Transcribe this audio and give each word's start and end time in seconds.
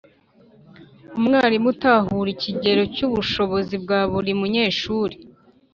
Umwarimu 1.17 1.69
atahura 1.75 2.29
ikigero 2.35 2.83
cy’ubushobozi 2.95 3.75
bwa 3.83 3.99
buri 4.11 4.31
munyeshuri 4.39 5.15